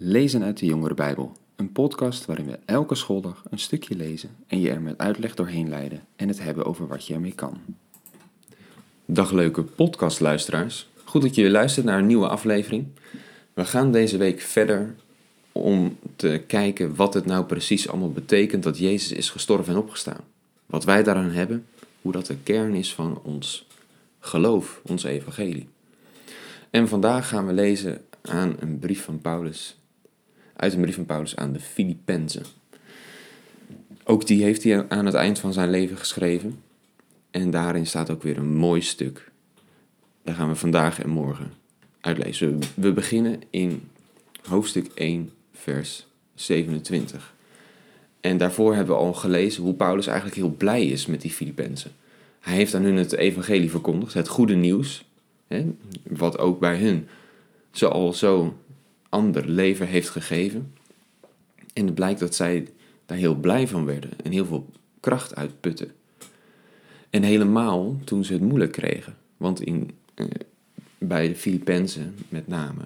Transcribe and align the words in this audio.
Lezen 0.00 0.42
uit 0.42 0.58
de 0.58 0.66
Jongere 0.66 0.94
Bijbel, 0.94 1.32
een 1.56 1.72
podcast 1.72 2.24
waarin 2.26 2.46
we 2.46 2.58
elke 2.64 2.94
schooldag 2.94 3.42
een 3.50 3.58
stukje 3.58 3.96
lezen 3.96 4.30
en 4.46 4.60
je 4.60 4.70
er 4.70 4.80
met 4.80 4.98
uitleg 4.98 5.34
doorheen 5.34 5.68
leiden 5.68 6.06
en 6.16 6.28
het 6.28 6.42
hebben 6.42 6.64
over 6.64 6.86
wat 6.86 7.06
je 7.06 7.14
ermee 7.14 7.32
kan. 7.32 7.60
Dag 9.04 9.32
leuke 9.32 9.62
podcastluisteraars, 9.62 10.88
goed 11.04 11.22
dat 11.22 11.34
je 11.34 11.50
luistert 11.50 11.86
naar 11.86 11.98
een 11.98 12.06
nieuwe 12.06 12.28
aflevering. 12.28 12.86
We 13.52 13.64
gaan 13.64 13.92
deze 13.92 14.16
week 14.16 14.40
verder 14.40 14.94
om 15.52 15.98
te 16.16 16.42
kijken 16.46 16.94
wat 16.94 17.14
het 17.14 17.26
nou 17.26 17.44
precies 17.44 17.88
allemaal 17.88 18.12
betekent 18.12 18.62
dat 18.62 18.78
Jezus 18.78 19.12
is 19.12 19.30
gestorven 19.30 19.72
en 19.72 19.78
opgestaan. 19.78 20.24
Wat 20.66 20.84
wij 20.84 21.02
daaraan 21.02 21.30
hebben, 21.30 21.66
hoe 22.02 22.12
dat 22.12 22.26
de 22.26 22.36
kern 22.36 22.74
is 22.74 22.94
van 22.94 23.20
ons 23.22 23.66
geloof, 24.20 24.80
ons 24.86 25.04
evangelie. 25.04 25.68
En 26.70 26.88
vandaag 26.88 27.28
gaan 27.28 27.46
we 27.46 27.52
lezen 27.52 28.00
aan 28.22 28.56
een 28.58 28.78
brief 28.78 29.04
van 29.04 29.20
Paulus 29.20 29.77
uit 30.58 30.72
een 30.72 30.80
brief 30.80 30.94
van 30.94 31.06
Paulus 31.06 31.36
aan 31.36 31.52
de 31.52 31.60
Filippenzen. 31.60 32.44
Ook 34.04 34.26
die 34.26 34.42
heeft 34.42 34.62
hij 34.62 34.88
aan 34.88 35.06
het 35.06 35.14
eind 35.14 35.38
van 35.38 35.52
zijn 35.52 35.70
leven 35.70 35.96
geschreven. 35.96 36.62
En 37.30 37.50
daarin 37.50 37.86
staat 37.86 38.10
ook 38.10 38.22
weer 38.22 38.36
een 38.38 38.54
mooi 38.54 38.80
stuk. 38.80 39.30
Daar 40.22 40.34
gaan 40.34 40.48
we 40.48 40.54
vandaag 40.54 41.02
en 41.02 41.08
morgen 41.08 41.52
uitlezen. 42.00 42.58
We 42.74 42.92
beginnen 42.92 43.40
in 43.50 43.88
hoofdstuk 44.42 44.86
1, 44.94 45.30
vers 45.52 46.06
27. 46.34 47.34
En 48.20 48.38
daarvoor 48.38 48.74
hebben 48.74 48.94
we 48.94 49.00
al 49.00 49.14
gelezen 49.14 49.62
hoe 49.62 49.74
Paulus 49.74 50.06
eigenlijk 50.06 50.36
heel 50.36 50.54
blij 50.56 50.86
is 50.86 51.06
met 51.06 51.20
die 51.20 51.30
Filippenzen. 51.30 51.90
Hij 52.40 52.54
heeft 52.54 52.74
aan 52.74 52.82
hun 52.82 52.96
het 52.96 53.12
evangelie 53.12 53.70
verkondigd, 53.70 54.14
het 54.14 54.28
goede 54.28 54.54
nieuws, 54.54 55.04
hè, 55.46 55.64
wat 56.02 56.38
ook 56.38 56.60
bij 56.60 56.78
hun 56.78 57.08
zo 57.70 58.12
zo 58.12 58.56
ander 59.08 59.48
leven 59.48 59.86
heeft 59.86 60.08
gegeven. 60.08 60.74
En 61.72 61.86
het 61.86 61.94
blijkt 61.94 62.20
dat 62.20 62.34
zij 62.34 62.68
daar 63.06 63.18
heel 63.18 63.34
blij 63.34 63.68
van 63.68 63.84
werden 63.84 64.10
en 64.24 64.32
heel 64.32 64.46
veel 64.46 64.70
kracht 65.00 65.34
uit 65.34 65.60
putten. 65.60 65.92
En 67.10 67.22
helemaal 67.22 67.96
toen 68.04 68.24
ze 68.24 68.32
het 68.32 68.42
moeilijk 68.42 68.72
kregen. 68.72 69.16
Want 69.36 69.60
in, 69.60 69.90
eh, 70.14 70.26
bij 70.98 71.28
de 71.28 71.36
Filippenzen 71.36 72.14
met 72.28 72.46
name 72.46 72.82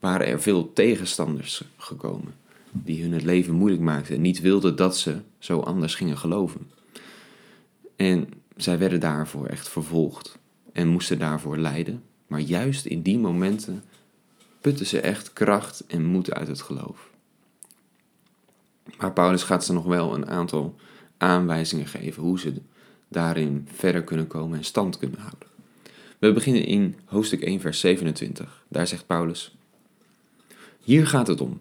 waren 0.00 0.26
er 0.26 0.42
veel 0.42 0.72
tegenstanders 0.72 1.64
gekomen. 1.76 2.34
Die 2.70 3.02
hun 3.02 3.12
het 3.12 3.22
leven 3.22 3.54
moeilijk 3.54 3.82
maakten 3.82 4.14
en 4.14 4.20
niet 4.20 4.40
wilden 4.40 4.76
dat 4.76 4.98
ze 4.98 5.16
zo 5.38 5.60
anders 5.60 5.94
gingen 5.94 6.18
geloven. 6.18 6.70
En 7.96 8.28
zij 8.56 8.78
werden 8.78 9.00
daarvoor 9.00 9.46
echt 9.46 9.68
vervolgd 9.68 10.38
en 10.72 10.88
moesten 10.88 11.18
daarvoor 11.18 11.58
lijden. 11.58 12.02
Maar 12.26 12.40
juist 12.40 12.86
in 12.86 13.02
die 13.02 13.18
momenten 13.18 13.82
putten 14.64 14.86
ze 14.86 15.00
echt 15.00 15.32
kracht 15.32 15.84
en 15.86 16.04
moed 16.04 16.32
uit 16.32 16.48
het 16.48 16.62
geloof. 16.62 17.10
Maar 18.98 19.12
Paulus 19.12 19.42
gaat 19.42 19.64
ze 19.64 19.72
nog 19.72 19.84
wel 19.84 20.14
een 20.14 20.26
aantal 20.26 20.76
aanwijzingen 21.16 21.86
geven 21.86 22.22
hoe 22.22 22.38
ze 22.38 22.54
daarin 23.08 23.68
verder 23.74 24.02
kunnen 24.02 24.26
komen 24.26 24.58
en 24.58 24.64
stand 24.64 24.98
kunnen 24.98 25.20
houden. 25.20 25.48
We 26.18 26.32
beginnen 26.32 26.64
in 26.64 26.96
hoofdstuk 27.04 27.40
1, 27.40 27.60
vers 27.60 27.80
27. 27.80 28.64
Daar 28.68 28.86
zegt 28.86 29.06
Paulus: 29.06 29.56
Hier 30.80 31.06
gaat 31.06 31.26
het 31.26 31.40
om. 31.40 31.60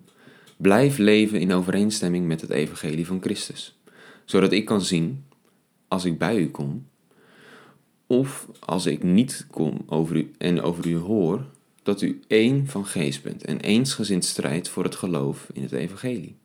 Blijf 0.58 0.98
leven 0.98 1.40
in 1.40 1.54
overeenstemming 1.54 2.28
met 2.28 2.42
het 2.42 2.50
evangelie 2.50 3.06
van 3.06 3.22
Christus, 3.22 3.80
zodat 4.26 4.52
ik 4.52 4.66
kan 4.66 4.82
zien, 4.82 5.26
als 5.88 6.06
ik 6.06 6.17
bij 6.17 6.38
u 6.38 6.50
kom, 6.50 6.88
of 8.08 8.48
als 8.60 8.86
ik 8.86 9.04
niet 9.04 9.48
kom 9.52 9.82
over 9.86 10.16
u 10.16 10.32
en 10.38 10.62
over 10.62 10.88
u 10.88 10.98
hoor, 10.98 11.45
dat 11.84 12.02
u 12.02 12.20
één 12.28 12.67
van 12.67 12.86
geest 12.86 13.23
bent 13.23 13.45
en 13.45 13.59
eensgezind 13.59 14.26
strijdt 14.26 14.70
voor 14.70 14.84
het 14.84 14.95
geloof 14.95 15.48
in 15.53 15.62
het 15.62 15.72
evangelie. 15.72 16.36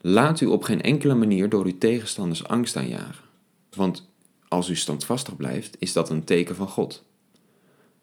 Laat 0.00 0.40
u 0.40 0.46
op 0.46 0.62
geen 0.62 0.82
enkele 0.82 1.14
manier 1.14 1.48
door 1.48 1.64
uw 1.64 1.78
tegenstanders 1.78 2.44
angst 2.44 2.76
aanjagen, 2.76 3.24
want 3.70 4.08
als 4.48 4.68
u 4.68 4.76
standvastig 4.76 5.36
blijft, 5.36 5.76
is 5.78 5.92
dat 5.92 6.10
een 6.10 6.24
teken 6.24 6.54
van 6.54 6.68
God. 6.68 7.04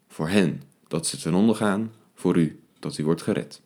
Voor 0.08 0.28
hen 0.28 0.62
dat 0.88 1.06
ze 1.06 1.16
ten 1.16 1.34
onder 1.34 1.54
gaan, 1.54 1.92
voor 2.14 2.36
u 2.36 2.60
dat 2.78 2.98
u 2.98 3.04
wordt 3.04 3.22
gered. 3.22 3.60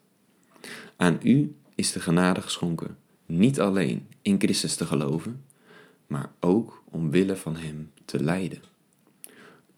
Aan 0.96 1.18
u 1.22 1.54
is 1.74 1.92
de 1.92 2.00
genade 2.00 2.42
geschonken, 2.42 2.98
niet 3.26 3.60
alleen 3.60 4.06
in 4.22 4.40
Christus 4.40 4.74
te 4.74 4.86
geloven, 4.86 5.44
maar 6.06 6.32
ook 6.40 6.82
omwille 6.90 7.36
van 7.36 7.56
Hem 7.56 7.90
te 8.04 8.22
lijden. 8.22 8.62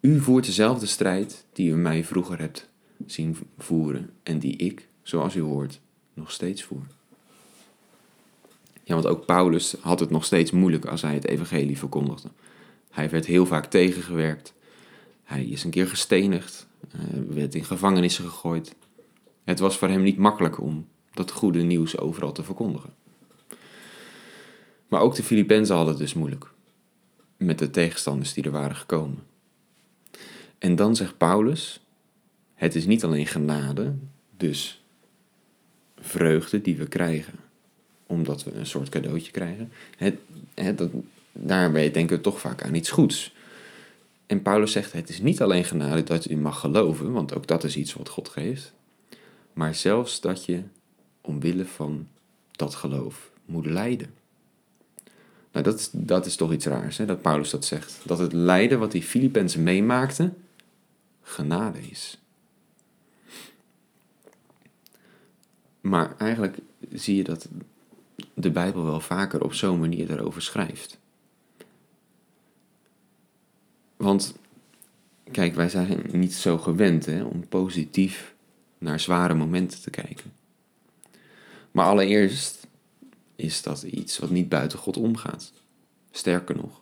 U 0.00 0.20
voert 0.20 0.44
dezelfde 0.44 0.86
strijd 0.86 1.46
die 1.52 1.70
u 1.70 1.74
mij 1.74 2.04
vroeger 2.04 2.38
hebt 2.38 2.68
zien 3.06 3.36
voeren 3.58 4.10
en 4.22 4.38
die 4.38 4.56
ik, 4.56 4.88
zoals 5.02 5.34
u 5.34 5.40
hoort, 5.40 5.80
nog 6.14 6.30
steeds 6.30 6.62
voer. 6.62 6.86
Ja, 8.82 8.94
want 8.94 9.06
ook 9.06 9.26
Paulus 9.26 9.76
had 9.80 10.00
het 10.00 10.10
nog 10.10 10.24
steeds 10.24 10.50
moeilijk 10.50 10.84
als 10.84 11.02
hij 11.02 11.14
het 11.14 11.26
evangelie 11.26 11.78
verkondigde. 11.78 12.28
Hij 12.90 13.10
werd 13.10 13.26
heel 13.26 13.46
vaak 13.46 13.66
tegengewerkt. 13.66 14.54
Hij 15.22 15.44
is 15.44 15.64
een 15.64 15.70
keer 15.70 15.86
gestenigd, 15.86 16.66
werd 17.28 17.54
in 17.54 17.64
gevangenissen 17.64 18.24
gegooid. 18.24 18.74
Het 19.44 19.58
was 19.58 19.76
voor 19.76 19.88
hem 19.88 20.02
niet 20.02 20.16
makkelijk 20.16 20.60
om 20.60 20.86
dat 21.12 21.30
goede 21.30 21.62
nieuws 21.62 21.98
overal 21.98 22.32
te 22.32 22.42
verkondigen. 22.42 22.94
Maar 24.88 25.00
ook 25.00 25.14
de 25.14 25.22
Filippenzen 25.22 25.76
hadden 25.76 25.94
het 25.94 26.02
dus 26.02 26.14
moeilijk 26.14 26.52
met 27.36 27.58
de 27.58 27.70
tegenstanders 27.70 28.32
die 28.32 28.44
er 28.44 28.50
waren 28.50 28.76
gekomen. 28.76 29.22
En 30.58 30.76
dan 30.76 30.96
zegt 30.96 31.16
Paulus 31.16 31.83
het 32.54 32.74
is 32.74 32.86
niet 32.86 33.04
alleen 33.04 33.26
genade, 33.26 33.94
dus 34.36 34.82
vreugde 36.00 36.60
die 36.60 36.76
we 36.76 36.86
krijgen, 36.86 37.34
omdat 38.06 38.44
we 38.44 38.52
een 38.52 38.66
soort 38.66 38.88
cadeautje 38.88 39.32
krijgen. 39.32 39.72
Het, 39.96 40.16
dat, 40.76 40.90
daarbij 41.32 41.90
denken 41.90 42.16
we 42.16 42.22
toch 42.22 42.40
vaak 42.40 42.62
aan 42.62 42.74
iets 42.74 42.90
goeds. 42.90 43.34
En 44.26 44.42
Paulus 44.42 44.72
zegt: 44.72 44.92
Het 44.92 45.08
is 45.08 45.20
niet 45.20 45.42
alleen 45.42 45.64
genade 45.64 46.02
dat 46.02 46.30
u 46.30 46.36
mag 46.36 46.60
geloven, 46.60 47.12
want 47.12 47.34
ook 47.34 47.46
dat 47.46 47.64
is 47.64 47.76
iets 47.76 47.94
wat 47.94 48.08
God 48.08 48.28
geeft, 48.28 48.72
maar 49.52 49.74
zelfs 49.74 50.20
dat 50.20 50.44
je 50.44 50.62
omwille 51.20 51.64
van 51.64 52.06
dat 52.50 52.74
geloof 52.74 53.30
moet 53.44 53.66
lijden. 53.66 54.14
Nou, 55.52 55.64
dat, 55.64 55.90
dat 55.92 56.26
is 56.26 56.36
toch 56.36 56.52
iets 56.52 56.66
raars, 56.66 56.96
hè, 56.96 57.06
dat 57.06 57.22
Paulus 57.22 57.50
dat 57.50 57.64
zegt. 57.64 58.00
Dat 58.04 58.18
het 58.18 58.32
lijden 58.32 58.78
wat 58.78 58.92
die 58.92 59.02
Filippenzen 59.02 59.62
meemaakten, 59.62 60.36
genade 61.22 61.78
is. 61.90 62.18
Maar 65.84 66.16
eigenlijk 66.16 66.58
zie 66.92 67.16
je 67.16 67.24
dat 67.24 67.48
de 68.34 68.50
Bijbel 68.50 68.84
wel 68.84 69.00
vaker 69.00 69.42
op 69.44 69.54
zo'n 69.54 69.80
manier 69.80 70.06
daarover 70.06 70.42
schrijft. 70.42 70.98
Want, 73.96 74.36
kijk, 75.30 75.54
wij 75.54 75.68
zijn 75.68 76.02
niet 76.12 76.34
zo 76.34 76.58
gewend 76.58 77.06
hè, 77.06 77.22
om 77.22 77.48
positief 77.48 78.34
naar 78.78 79.00
zware 79.00 79.34
momenten 79.34 79.80
te 79.80 79.90
kijken. 79.90 80.32
Maar 81.70 81.86
allereerst 81.86 82.66
is 83.36 83.62
dat 83.62 83.82
iets 83.82 84.18
wat 84.18 84.30
niet 84.30 84.48
buiten 84.48 84.78
God 84.78 84.96
omgaat. 84.96 85.52
Sterker 86.10 86.56
nog, 86.56 86.80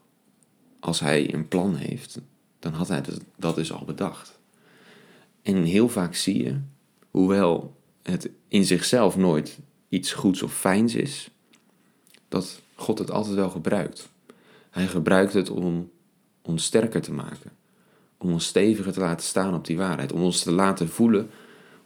als 0.81 1.01
hij 1.01 1.35
een 1.35 1.49
plan 1.49 1.75
heeft, 1.75 2.21
dan 2.59 2.73
had 2.73 2.89
hij 2.89 3.03
dat 3.37 3.55
dus 3.55 3.73
al 3.73 3.85
bedacht. 3.85 4.39
En 5.43 5.63
heel 5.63 5.89
vaak 5.89 6.15
zie 6.15 6.45
je, 6.45 6.61
hoewel 7.11 7.81
het 8.03 8.31
in 8.49 8.65
zichzelf 8.65 9.17
nooit 9.17 9.59
iets 9.89 10.13
goeds 10.13 10.43
of 10.43 10.55
fijns 10.55 10.95
is, 10.95 11.31
dat 12.29 12.61
God 12.75 12.99
het 12.99 13.11
altijd 13.11 13.35
wel 13.35 13.51
gebruikt. 13.51 14.09
Hij 14.71 14.87
gebruikt 14.87 15.33
het 15.33 15.51
om 15.51 15.91
ons 16.43 16.65
sterker 16.65 17.01
te 17.03 17.13
maken, 17.13 17.53
om 18.19 18.33
ons 18.33 18.47
steviger 18.47 18.93
te 18.93 19.01
laten 19.01 19.27
staan 19.27 19.55
op 19.55 19.67
die 19.67 19.77
waarheid, 19.77 20.13
om 20.13 20.23
ons 20.23 20.43
te 20.43 20.53
laten 20.53 20.89
voelen 20.89 21.31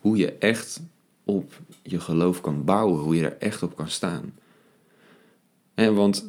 hoe 0.00 0.16
je 0.16 0.32
echt 0.32 0.80
op 1.24 1.52
je 1.82 2.00
geloof 2.00 2.40
kan 2.40 2.64
bouwen, 2.64 3.00
hoe 3.00 3.16
je 3.16 3.24
er 3.24 3.36
echt 3.38 3.62
op 3.62 3.76
kan 3.76 3.88
staan. 3.88 4.34
En 5.74 5.94
want 5.94 6.28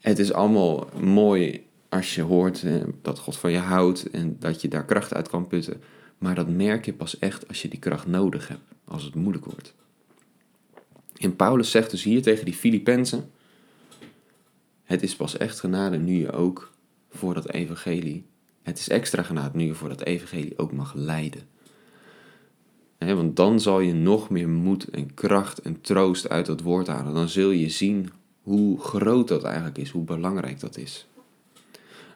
het 0.00 0.18
is 0.18 0.32
allemaal 0.32 0.88
mooi 1.00 1.66
als 1.88 2.14
je 2.14 2.22
hoort 2.22 2.64
dat 3.02 3.18
God 3.18 3.36
van 3.36 3.52
je 3.52 3.58
houdt 3.58 4.10
en 4.10 4.36
dat 4.38 4.60
je 4.60 4.68
daar 4.68 4.84
kracht 4.84 5.14
uit 5.14 5.28
kan 5.28 5.46
putten, 5.46 5.82
maar 6.18 6.34
dat 6.34 6.48
merk 6.48 6.84
je 6.84 6.92
pas 6.92 7.18
echt 7.18 7.48
als 7.48 7.62
je 7.62 7.68
die 7.68 7.78
kracht 7.78 8.06
nodig 8.06 8.48
hebt 8.48 8.72
als 8.84 9.02
het 9.04 9.14
moeilijk 9.14 9.44
wordt. 9.44 9.74
En 11.16 11.36
Paulus 11.36 11.70
zegt 11.70 11.90
dus 11.90 12.02
hier 12.02 12.22
tegen 12.22 12.44
die 12.44 12.54
Filippenzen: 12.54 13.30
Het 14.84 15.02
is 15.02 15.16
pas 15.16 15.36
echt 15.36 15.60
genade 15.60 15.98
nu 15.98 16.14
je 16.14 16.32
ook 16.32 16.72
voor 17.10 17.34
dat 17.34 17.50
evangelie, 17.50 18.24
het 18.62 18.78
is 18.78 18.88
extra 18.88 19.22
genade 19.22 19.56
nu 19.56 19.64
je 19.64 19.74
voor 19.74 19.88
dat 19.88 20.02
evangelie 20.02 20.58
ook 20.58 20.72
mag 20.72 20.94
lijden. 20.94 21.42
want 22.98 23.36
dan 23.36 23.60
zal 23.60 23.80
je 23.80 23.92
nog 23.92 24.30
meer 24.30 24.48
moed 24.48 24.88
en 24.88 25.14
kracht 25.14 25.58
en 25.58 25.80
troost 25.80 26.28
uit 26.28 26.46
dat 26.46 26.60
woord 26.60 26.86
halen. 26.86 27.14
Dan 27.14 27.28
zul 27.28 27.50
je 27.50 27.68
zien 27.68 28.10
hoe 28.42 28.80
groot 28.80 29.28
dat 29.28 29.44
eigenlijk 29.44 29.78
is, 29.78 29.90
hoe 29.90 30.04
belangrijk 30.04 30.60
dat 30.60 30.76
is. 30.76 31.06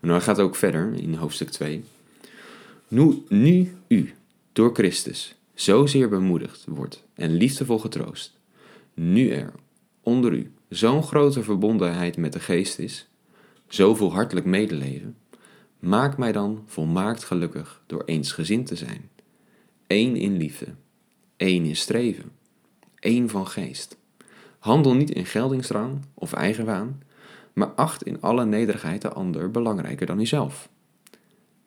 En 0.00 0.08
dan 0.08 0.22
gaat 0.22 0.40
ook 0.40 0.56
verder 0.56 0.94
in 0.94 1.14
hoofdstuk 1.14 1.50
2. 1.50 1.84
Nu, 2.90 3.22
nu 3.28 3.76
u, 3.88 4.14
door 4.52 4.74
Christus, 4.74 5.34
zozeer 5.54 6.08
bemoedigd 6.08 6.64
wordt 6.68 7.04
en 7.14 7.32
liefdevol 7.32 7.78
getroost, 7.78 8.38
nu 8.94 9.28
er 9.30 9.52
onder 10.00 10.32
u 10.32 10.52
zo'n 10.68 11.02
grote 11.02 11.42
verbondenheid 11.42 12.16
met 12.16 12.32
de 12.32 12.40
geest 12.40 12.78
is, 12.78 13.08
zoveel 13.66 14.12
hartelijk 14.12 14.46
medeleven, 14.46 15.16
maak 15.78 16.18
mij 16.18 16.32
dan 16.32 16.62
volmaakt 16.66 17.24
gelukkig 17.24 17.82
door 17.86 18.02
eensgezind 18.04 18.66
te 18.66 18.76
zijn, 18.76 19.10
één 19.86 20.16
in 20.16 20.36
liefde, 20.36 20.74
één 21.36 21.64
in 21.64 21.76
streven, 21.76 22.30
één 22.98 23.28
van 23.28 23.46
geest. 23.46 23.96
Handel 24.58 24.94
niet 24.94 25.10
in 25.10 25.26
geldingsdrang 25.26 26.00
of 26.14 26.32
eigenwaan, 26.32 27.02
maar 27.52 27.68
acht 27.68 28.02
in 28.02 28.20
alle 28.20 28.44
nederigheid 28.44 29.02
de 29.02 29.12
ander 29.12 29.50
belangrijker 29.50 30.06
dan 30.06 30.20
uzelf. 30.20 30.68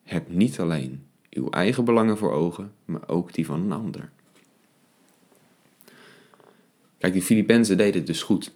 Heb 0.04 0.30
niet 0.30 0.60
alleen 0.60 1.10
uw 1.32 1.50
eigen 1.50 1.86
belangen 1.86 2.18
voor 2.18 2.32
ogen, 2.32 2.74
maar 2.86 3.08
ook 3.08 3.34
die 3.34 3.46
van 3.46 3.62
een 3.62 3.72
ander. 3.72 4.12
Kijk, 6.98 7.14
die 7.14 7.22
Filippenzen 7.22 7.78
deden 7.78 7.98
het 7.98 8.08
dus 8.08 8.24
goed. 8.24 8.52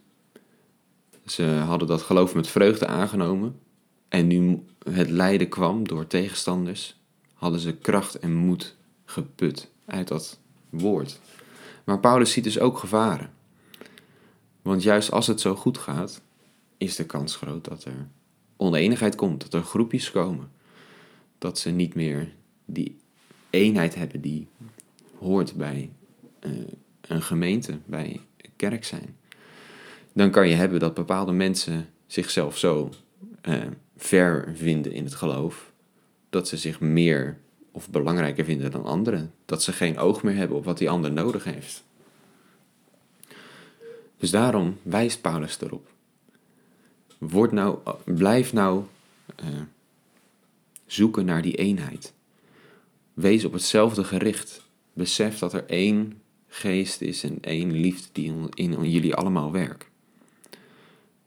Ze 1.25 1.43
hadden 1.43 1.87
dat 1.87 2.01
geloof 2.01 2.35
met 2.35 2.47
vreugde 2.47 2.87
aangenomen. 2.87 3.59
En 4.07 4.27
nu 4.27 4.63
het 4.89 5.09
lijden 5.09 5.49
kwam 5.49 5.87
door 5.87 6.07
tegenstanders, 6.07 6.99
hadden 7.33 7.59
ze 7.59 7.75
kracht 7.75 8.19
en 8.19 8.33
moed 8.33 8.75
geput 9.05 9.69
uit 9.85 10.07
dat 10.07 10.39
woord. 10.69 11.19
Maar 11.83 11.99
Paulus 11.99 12.31
ziet 12.31 12.43
dus 12.43 12.59
ook 12.59 12.77
gevaren. 12.77 13.33
Want 14.61 14.83
juist 14.83 15.11
als 15.11 15.27
het 15.27 15.41
zo 15.41 15.55
goed 15.55 15.77
gaat, 15.77 16.21
is 16.77 16.95
de 16.95 17.05
kans 17.05 17.35
groot 17.35 17.65
dat 17.65 17.83
er 17.83 18.07
oneenigheid 18.57 19.15
komt, 19.15 19.41
dat 19.41 19.53
er 19.53 19.63
groepjes 19.63 20.11
komen. 20.11 20.51
Dat 21.37 21.59
ze 21.59 21.69
niet 21.69 21.95
meer 21.95 22.33
die 22.65 22.97
eenheid 23.49 23.95
hebben 23.95 24.21
die 24.21 24.47
hoort 25.19 25.55
bij 25.55 25.91
uh, 26.45 26.51
een 27.01 27.21
gemeente, 27.21 27.77
bij 27.85 28.21
kerk 28.55 28.83
zijn. 28.83 29.17
Dan 30.13 30.31
kan 30.31 30.47
je 30.47 30.55
hebben 30.55 30.79
dat 30.79 30.93
bepaalde 30.93 31.31
mensen 31.31 31.89
zichzelf 32.07 32.57
zo 32.57 32.89
uh, 33.43 33.63
ver 33.97 34.51
vinden 34.55 34.91
in 34.91 35.03
het 35.03 35.15
geloof, 35.15 35.71
dat 36.29 36.47
ze 36.47 36.57
zich 36.57 36.79
meer 36.79 37.37
of 37.71 37.89
belangrijker 37.89 38.45
vinden 38.45 38.71
dan 38.71 38.85
anderen. 38.85 39.33
Dat 39.45 39.63
ze 39.63 39.73
geen 39.73 39.97
oog 39.97 40.23
meer 40.23 40.35
hebben 40.35 40.57
op 40.57 40.65
wat 40.65 40.77
die 40.77 40.89
ander 40.89 41.11
nodig 41.11 41.43
heeft. 41.43 41.83
Dus 44.17 44.31
daarom 44.31 44.77
wijst 44.81 45.21
Paulus 45.21 45.61
erop. 45.61 45.87
Word 47.17 47.51
nou, 47.51 47.79
blijf 48.03 48.53
nou 48.53 48.83
uh, 49.43 49.61
zoeken 50.85 51.25
naar 51.25 51.41
die 51.41 51.55
eenheid. 51.55 52.13
Wees 53.15 53.45
op 53.45 53.53
hetzelfde 53.53 54.03
gericht. 54.03 54.61
Besef 54.93 55.39
dat 55.39 55.53
er 55.53 55.65
één 55.65 56.21
geest 56.47 57.01
is 57.01 57.23
en 57.23 57.37
één 57.41 57.71
liefde 57.71 58.07
die 58.11 58.33
in, 58.53 58.89
jullie 58.89 59.15
allemaal 59.15 59.51
werkt. 59.51 59.89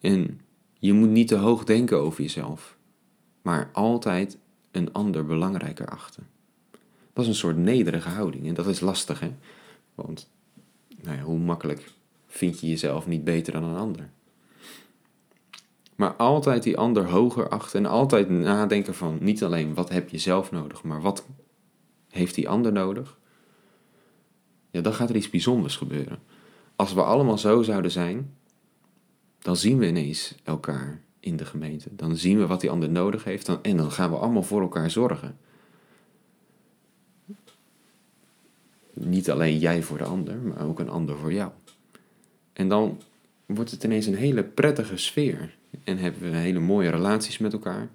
En 0.01 0.41
je 0.79 0.93
moet 0.93 1.09
niet 1.09 1.29
te 1.29 1.37
hoog 1.37 1.65
denken 1.65 1.99
over 1.99 2.23
jezelf, 2.23 2.77
maar 3.43 3.71
altijd 3.73 4.39
een 4.71 4.93
ander 4.93 5.27
belangrijker 5.27 5.87
achten. 5.87 6.27
Dat 7.13 7.25
is 7.25 7.27
een 7.27 7.35
soort 7.35 7.57
nederige 7.57 8.09
houding 8.09 8.47
en 8.47 8.55
dat 8.55 8.67
is 8.67 8.81
lastig, 8.81 9.21
hè? 9.21 9.35
Want 9.95 10.31
nou 11.03 11.17
ja, 11.17 11.23
hoe 11.23 11.39
makkelijk 11.39 11.93
vind 12.27 12.61
je 12.61 12.69
jezelf 12.69 13.07
niet 13.07 13.25
beter 13.25 13.53
dan 13.53 13.65
een 13.65 13.77
ander? 13.77 14.11
Maar 15.95 16.15
altijd 16.15 16.63
die 16.63 16.77
ander 16.77 17.11
hoger 17.11 17.49
achten 17.49 17.85
en 17.85 17.91
altijd 17.91 18.29
nadenken 18.29 18.95
van 18.95 19.19
niet 19.21 19.45
alleen 19.45 19.75
wat 19.75 19.89
heb 19.89 20.09
je 20.09 20.19
zelf 20.19 20.51
nodig, 20.51 20.83
maar 20.83 21.01
wat 21.01 21.27
heeft 22.11 22.35
die 22.35 22.49
ander 22.49 22.73
nodig? 22.73 23.19
Ja, 24.71 24.81
dan 24.81 24.95
gaat 24.95 25.11
er 25.11 25.17
iets 25.17 25.31
bijzonders 25.31 25.77
gebeuren. 25.77 26.19
Als 26.77 26.93
we 26.93 27.03
allemaal 27.03 27.39
zo 27.39 27.63
zouden 27.63 27.91
zijn, 27.91 28.35
dan 29.39 29.57
zien 29.57 29.79
we 29.79 29.87
ineens 29.87 30.35
elkaar 30.43 31.01
in 31.21 31.37
de 31.37 31.45
gemeente. 31.45 31.89
Dan 31.91 32.17
zien 32.17 32.39
we 32.39 32.47
wat 32.47 32.61
die 32.61 32.71
ander 32.71 32.91
nodig 32.91 33.25
heeft 33.25 33.47
dan, 33.47 33.63
en 33.63 33.77
dan 33.77 33.93
gaan 33.93 34.11
we 34.11 34.17
allemaal 34.17 34.43
voor 34.43 34.61
elkaar 34.61 34.91
zorgen. 34.91 35.39
Niet 38.93 39.31
alleen 39.31 39.59
jij 39.59 39.83
voor 39.83 39.99
de 39.99 40.05
ander, 40.05 40.37
maar 40.37 40.67
ook 40.67 40.79
een 40.79 40.89
ander 40.89 41.17
voor 41.17 41.33
jou. 41.33 41.51
En 42.53 42.69
dan 42.69 43.01
wordt 43.47 43.71
het 43.71 43.85
ineens 43.85 44.07
een 44.07 44.15
hele 44.15 44.45
prettige 44.45 44.97
sfeer. 44.97 45.57
En 45.85 45.99
hebben 45.99 46.31
we 46.31 46.37
hele 46.37 46.59
mooie 46.59 46.91
relaties 46.91 47.39
met 47.39 47.53
elkaar. 47.53 47.89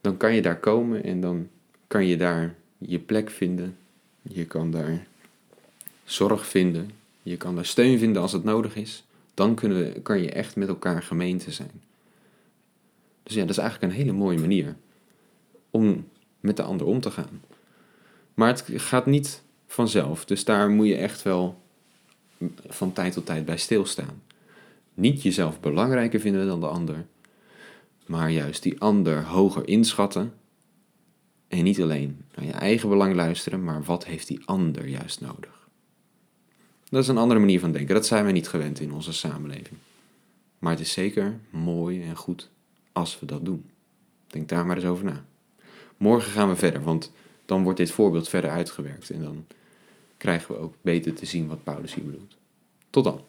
Dan 0.00 0.16
kan 0.16 0.34
je 0.34 0.42
daar 0.42 0.60
komen 0.60 1.04
en 1.04 1.20
dan 1.20 1.48
kan 1.90 2.06
je 2.06 2.16
daar 2.16 2.54
je 2.78 2.98
plek 2.98 3.30
vinden. 3.30 3.76
Je 4.22 4.44
kan 4.44 4.70
daar 4.70 5.06
zorg 6.04 6.46
vinden. 6.46 6.90
Je 7.22 7.36
kan 7.36 7.54
daar 7.54 7.66
steun 7.66 7.98
vinden 7.98 8.22
als 8.22 8.32
het 8.32 8.44
nodig 8.44 8.76
is. 8.76 9.04
Dan 9.34 9.54
kunnen 9.54 9.78
we, 9.78 10.00
kan 10.00 10.22
je 10.22 10.30
echt 10.30 10.56
met 10.56 10.68
elkaar 10.68 11.02
gemeente 11.02 11.50
zijn. 11.50 11.82
Dus 13.22 13.34
ja, 13.34 13.40
dat 13.40 13.50
is 13.50 13.58
eigenlijk 13.58 13.92
een 13.92 13.98
hele 13.98 14.12
mooie 14.12 14.38
manier 14.38 14.76
om 15.70 16.08
met 16.40 16.56
de 16.56 16.62
ander 16.62 16.86
om 16.86 17.00
te 17.00 17.10
gaan. 17.10 17.42
Maar 18.34 18.48
het 18.48 18.64
gaat 18.66 19.06
niet 19.06 19.42
vanzelf. 19.66 20.24
Dus 20.24 20.44
daar 20.44 20.70
moet 20.70 20.86
je 20.86 20.96
echt 20.96 21.22
wel 21.22 21.62
van 22.68 22.92
tijd 22.92 23.12
tot 23.12 23.26
tijd 23.26 23.44
bij 23.44 23.58
stilstaan. 23.58 24.22
Niet 24.94 25.22
jezelf 25.22 25.60
belangrijker 25.60 26.20
vinden 26.20 26.46
dan 26.46 26.60
de 26.60 26.66
ander, 26.66 27.06
maar 28.06 28.30
juist 28.30 28.62
die 28.62 28.80
ander 28.80 29.24
hoger 29.24 29.68
inschatten 29.68 30.32
en 31.50 31.64
niet 31.64 31.80
alleen 31.80 32.24
naar 32.34 32.44
je 32.44 32.52
eigen 32.52 32.88
belang 32.88 33.14
luisteren, 33.14 33.64
maar 33.64 33.82
wat 33.82 34.04
heeft 34.04 34.26
die 34.26 34.40
ander 34.44 34.88
juist 34.88 35.20
nodig? 35.20 35.68
Dat 36.88 37.02
is 37.02 37.08
een 37.08 37.18
andere 37.18 37.40
manier 37.40 37.60
van 37.60 37.72
denken. 37.72 37.94
Dat 37.94 38.06
zijn 38.06 38.26
we 38.26 38.32
niet 38.32 38.48
gewend 38.48 38.80
in 38.80 38.92
onze 38.92 39.12
samenleving. 39.12 39.78
Maar 40.58 40.70
het 40.70 40.80
is 40.80 40.92
zeker 40.92 41.38
mooi 41.50 42.02
en 42.02 42.16
goed 42.16 42.50
als 42.92 43.20
we 43.20 43.26
dat 43.26 43.44
doen. 43.44 43.70
Denk 44.26 44.48
daar 44.48 44.66
maar 44.66 44.76
eens 44.76 44.84
over 44.84 45.04
na. 45.04 45.24
Morgen 45.96 46.32
gaan 46.32 46.48
we 46.48 46.56
verder, 46.56 46.82
want 46.82 47.12
dan 47.44 47.62
wordt 47.62 47.78
dit 47.78 47.90
voorbeeld 47.90 48.28
verder 48.28 48.50
uitgewerkt 48.50 49.10
en 49.10 49.22
dan 49.22 49.46
krijgen 50.16 50.54
we 50.54 50.60
ook 50.60 50.74
beter 50.80 51.14
te 51.14 51.26
zien 51.26 51.46
wat 51.46 51.64
Paulus 51.64 51.94
hier 51.94 52.04
bedoelt. 52.04 52.36
Tot 52.90 53.04
dan. 53.04 53.20